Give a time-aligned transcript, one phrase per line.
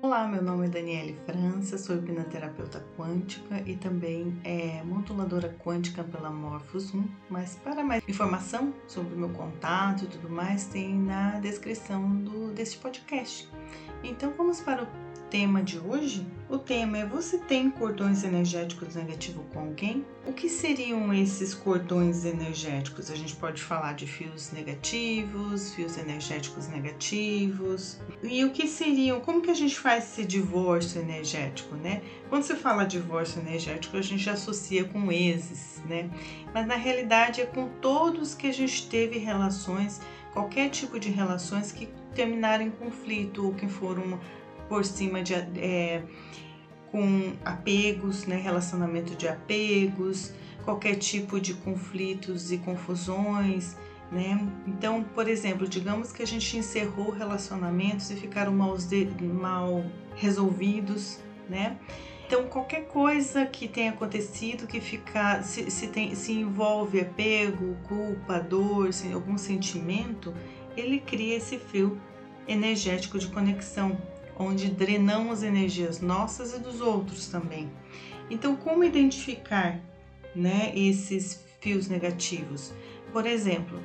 [0.00, 6.30] Olá, meu nome é Daniele França, sou hipnoterapeuta quântica e também é moduladora quântica pela
[6.30, 7.04] Morphos 1.
[7.28, 12.52] Mas para mais informação sobre o meu contato e tudo mais, tem na descrição do,
[12.52, 13.50] deste podcast.
[14.04, 14.86] Então vamos para o
[15.30, 16.26] tema de hoje?
[16.48, 20.04] O tema é: você tem cordões energéticos negativos com alguém?
[20.26, 23.10] O que seriam esses cordões energéticos?
[23.10, 28.00] A gente pode falar de fios negativos, fios energéticos negativos.
[28.22, 29.20] E o que seriam?
[29.20, 32.02] Como que a gente faz esse divórcio energético, né?
[32.28, 36.10] Quando se fala divórcio energético, a gente associa com exes, né?
[36.54, 40.00] Mas na realidade é com todos que a gente teve relações,
[40.32, 44.18] qualquer tipo de relações que terminaram em conflito ou que foram
[44.68, 46.02] por cima de é,
[46.90, 50.32] com apegos, né, relacionamento de apegos,
[50.64, 53.76] qualquer tipo de conflitos e confusões,
[54.10, 54.46] né?
[54.66, 58.76] Então, por exemplo, digamos que a gente encerrou relacionamentos e ficaram mal,
[59.20, 59.84] mal
[60.16, 61.78] resolvidos, né?
[62.26, 64.82] Então, qualquer coisa que tenha acontecido que
[65.42, 70.34] se, se, tem, se envolve apego, culpa, dor, algum sentimento,
[70.76, 71.98] ele cria esse fio
[72.46, 73.98] energético de conexão
[74.38, 77.68] onde drenamos energias nossas e dos outros também.
[78.30, 79.80] Então, como identificar
[80.34, 82.72] né, esses fios negativos?
[83.12, 83.80] Por exemplo,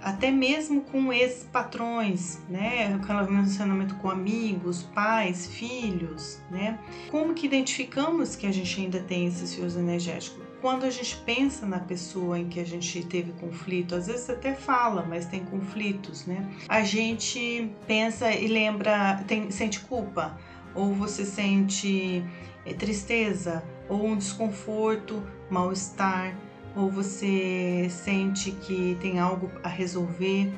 [0.00, 6.78] até mesmo com ex-patrões, né, relacionamento com amigos, pais, filhos, né?
[7.10, 10.47] Como que identificamos que a gente ainda tem esses fios energéticos?
[10.60, 14.54] Quando a gente pensa na pessoa em que a gente teve conflito, às vezes até
[14.54, 16.48] fala, mas tem conflitos, né?
[16.68, 20.38] A gente pensa e lembra, tem, sente culpa,
[20.74, 22.24] ou você sente
[22.66, 26.36] é, tristeza, ou um desconforto, mal-estar,
[26.76, 30.52] ou você sente que tem algo a resolver,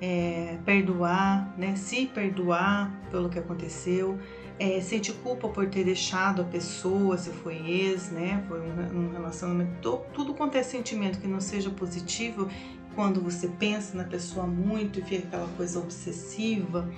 [0.00, 1.76] é, perdoar, né?
[1.76, 4.18] Se perdoar pelo que aconteceu
[4.58, 8.44] é, sente culpa por ter deixado a pessoa, se foi ex, né?
[8.48, 12.48] Foi um, um relacionamento, tudo quanto é sentimento que não seja positivo,
[12.94, 16.88] quando você pensa na pessoa muito e fica aquela coisa obsessiva,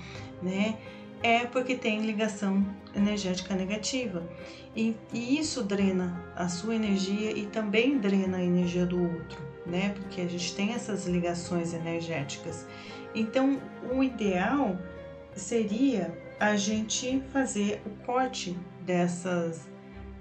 [0.43, 0.77] né?
[1.23, 2.65] É porque tem ligação
[2.95, 4.23] energética negativa.
[4.77, 9.95] E, e isso drena a sua energia e também drena a energia do outro, né?
[9.97, 12.67] Porque a gente tem essas ligações energéticas.
[13.15, 13.59] Então,
[13.91, 14.79] o ideal
[15.35, 19.69] seria a gente fazer o corte dessas,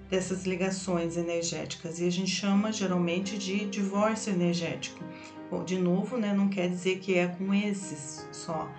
[0.10, 5.04] dessas ligações energéticas e a gente chama geralmente de divórcio energético.
[5.52, 8.70] Bom, de novo, né, não quer dizer que é com esses só,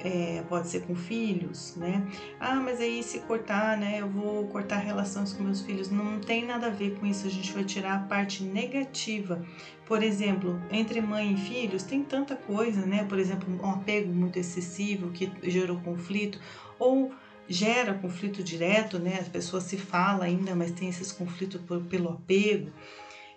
[0.00, 2.06] é, pode ser com filhos, né?
[2.38, 4.00] Ah, mas aí se cortar, né?
[4.00, 5.90] Eu vou cortar relações com meus filhos.
[5.90, 7.26] Não tem nada a ver com isso.
[7.26, 9.42] A gente vai tirar a parte negativa.
[9.86, 13.04] Por exemplo, entre mãe e filhos tem tanta coisa, né?
[13.04, 16.38] Por exemplo, um apego muito excessivo que gerou conflito
[16.78, 17.12] ou
[17.48, 19.20] gera conflito direto, né?
[19.20, 22.70] A pessoa se fala ainda, mas tem esses conflitos por, pelo apego.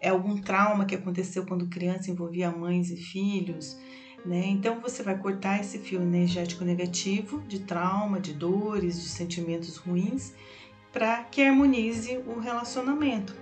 [0.02, 3.78] É algum trauma que aconteceu quando criança envolvia mães e filhos,
[4.26, 4.46] né?
[4.48, 10.34] Então você vai cortar esse fio energético negativo de trauma, de dores, de sentimentos ruins,
[10.92, 13.36] para que harmonize o relacionamento,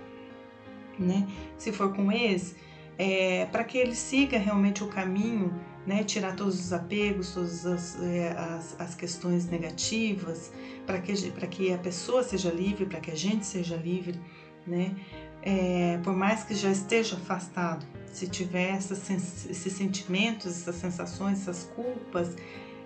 [0.98, 1.26] né?
[1.56, 2.56] Se for com ex,
[2.98, 5.54] é, para que ele siga realmente o caminho
[5.88, 10.52] né, tirar todos os apegos, todas as, é, as, as questões negativas,
[10.86, 11.14] para que,
[11.48, 14.20] que a pessoa seja livre, para que a gente seja livre,
[14.66, 14.94] né?
[15.40, 19.08] É, por mais que já esteja afastado, se tiver essas,
[19.48, 22.36] esses sentimentos, essas sensações, essas culpas,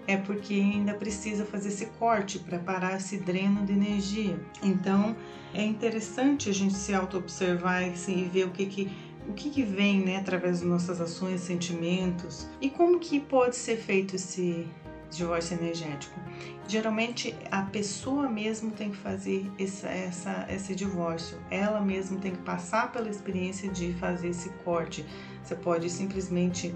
[0.07, 4.39] é porque ainda precisa fazer esse corte para parar esse dreno de energia.
[4.63, 5.17] Então
[5.53, 8.93] é interessante a gente se auto-observar e ver o que, que
[9.29, 13.77] o que, que vem né, através das nossas ações, sentimentos e como que pode ser
[13.77, 14.67] feito esse
[15.11, 16.19] divórcio energético.
[16.67, 22.43] Geralmente a pessoa mesmo tem que fazer esse, essa, esse divórcio, ela mesma tem que
[22.43, 25.05] passar pela experiência de fazer esse corte.
[25.43, 26.75] Você pode simplesmente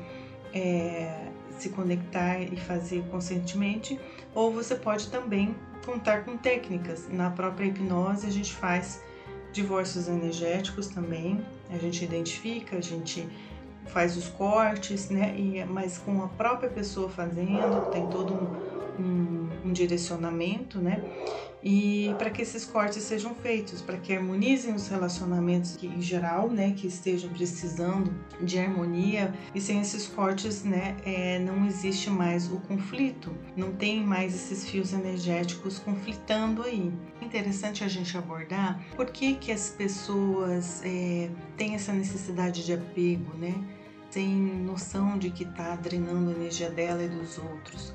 [0.53, 3.99] é, se conectar e fazer conscientemente,
[4.35, 5.55] ou você pode também
[5.85, 7.09] contar com técnicas.
[7.09, 9.00] Na própria hipnose a gente faz
[9.53, 13.27] divórcios energéticos também, a gente identifica, a gente
[13.87, 15.35] faz os cortes, né?
[15.39, 21.03] E, mas com a própria pessoa fazendo, tem todo um, um, um direcionamento, né?
[21.69, 26.49] E para que esses cortes sejam feitos, para que harmonizem os relacionamentos que, em geral,
[26.49, 32.47] né, que estejam precisando de harmonia, e sem esses cortes, né, é, não existe mais
[32.53, 36.93] o conflito, não tem mais esses fios energéticos conflitando aí.
[37.21, 42.75] É interessante a gente abordar por que, que as pessoas é, têm essa necessidade de
[42.75, 43.55] apego, né?
[44.09, 47.93] Sem noção de que está drenando a energia dela e dos outros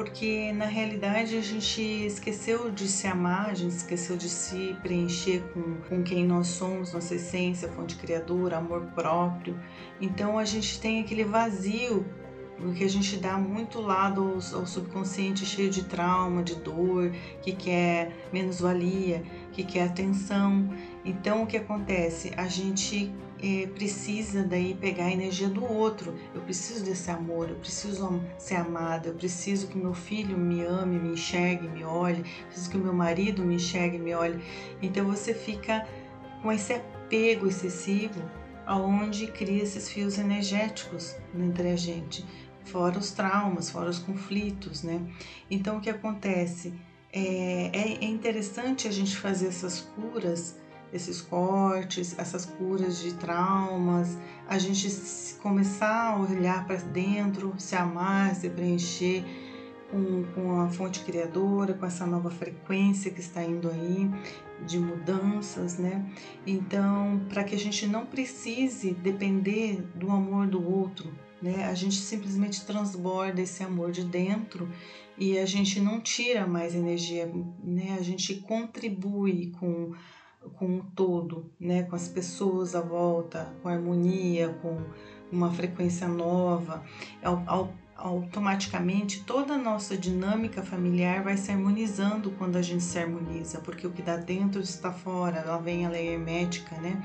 [0.00, 5.42] porque na realidade a gente esqueceu de se amar, a gente esqueceu de se preencher
[5.52, 9.60] com, com quem nós somos, nossa essência, fonte criadora, amor próprio.
[10.00, 12.06] Então a gente tem aquele vazio
[12.60, 17.10] porque a gente dá muito lado ao, ao, subconsciente cheio de trauma, de dor,
[17.42, 19.22] que quer menos-valia,
[19.52, 20.68] que quer atenção.
[21.04, 22.32] Então o que acontece?
[22.36, 23.10] A gente
[23.42, 26.14] é, precisa daí pegar a energia do outro.
[26.34, 30.98] Eu preciso desse amor, eu preciso ser amada, eu preciso que meu filho me ame,
[30.98, 34.38] me enxergue, me olhe, preciso que meu marido me enxergue, me olhe.
[34.82, 35.86] Então você fica
[36.42, 38.20] com esse apego excessivo
[38.66, 42.24] aonde cria esses fios energéticos entre a gente
[42.64, 45.00] fora os traumas, fora os conflitos, né?
[45.50, 46.74] Então o que acontece?
[47.12, 50.56] É, é, é interessante a gente fazer essas curas,
[50.92, 54.16] esses cortes, essas curas de traumas,
[54.48, 54.88] a gente
[55.42, 59.24] começar a olhar para dentro, se amar, se preencher
[59.90, 64.10] com, com a fonte criadora, com essa nova frequência que está indo aí
[64.66, 66.06] de mudanças, né?
[66.46, 71.10] Então, para que a gente não precise depender do amor do outro,
[71.42, 71.64] né?
[71.64, 74.68] A gente simplesmente transborda esse amor de dentro
[75.18, 77.30] e a gente não tira mais energia,
[77.62, 77.96] né?
[77.98, 79.92] A gente contribui com
[80.54, 81.82] com o todo, né?
[81.82, 84.78] Com as pessoas à volta, com harmonia, com
[85.32, 86.82] uma frequência nova.
[87.96, 93.86] Automaticamente toda a nossa dinâmica familiar vai se harmonizando quando a gente se harmoniza, porque
[93.86, 97.02] o que dá dentro está fora, lá vem a lei hermética, né?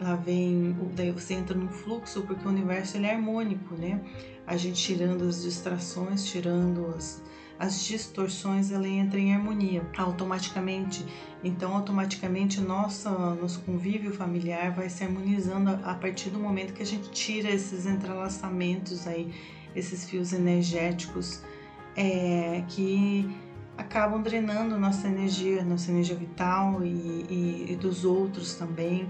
[0.00, 4.00] Lá vem, daí você entra num fluxo, porque o universo ele é harmônico, né?
[4.44, 7.22] A gente tirando as distrações, tirando as,
[7.58, 11.04] as distorções, ela entra em harmonia automaticamente.
[11.44, 16.86] Então, automaticamente, nossa, nosso convívio familiar vai se harmonizando a, partir do momento que a
[16.86, 19.32] gente tira esses entrelaçamentos aí
[19.74, 21.42] esses fios energéticos
[21.96, 23.28] é, que
[23.76, 29.08] acabam drenando nossa energia, nossa energia vital e, e, e, dos outros também.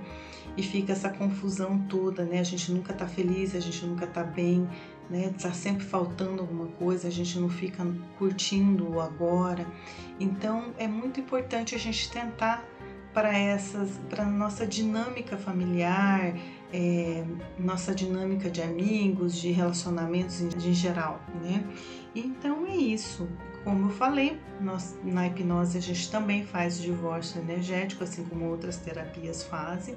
[0.57, 2.39] E fica essa confusão toda, né?
[2.39, 4.69] A gente nunca tá feliz, a gente nunca tá bem,
[5.09, 5.33] né?
[5.41, 7.85] Tá sempre faltando alguma coisa, a gente não fica
[8.19, 9.67] curtindo o agora.
[10.19, 12.65] Então é muito importante a gente tentar
[13.13, 16.35] para essas, para nossa dinâmica familiar,
[16.73, 17.25] é,
[17.59, 21.63] nossa dinâmica de amigos, de relacionamentos em, em geral, né?
[22.15, 23.29] Então é isso.
[23.65, 28.77] Como eu falei, nós, na hipnose a gente também faz divórcio energético, assim como outras
[28.79, 29.97] terapias fazem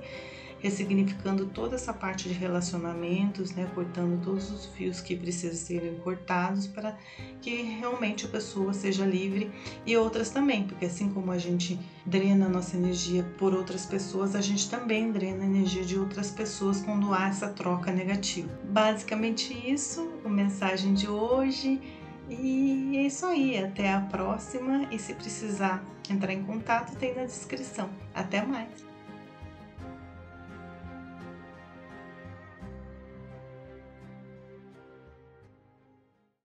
[0.59, 6.67] ressignificando toda essa parte de relacionamentos, né, cortando todos os fios que precisam serem cortados
[6.67, 6.97] para
[7.41, 9.51] que realmente a pessoa seja livre
[9.85, 14.35] e outras também, porque assim como a gente drena a nossa energia por outras pessoas,
[14.35, 18.49] a gente também drena a energia de outras pessoas quando há essa troca negativa.
[18.63, 21.81] Basicamente isso, a mensagem de hoje.
[22.27, 24.87] E é isso aí, até a próxima.
[24.91, 27.89] E se precisar entrar em contato, tem na descrição.
[28.13, 28.94] Até mais!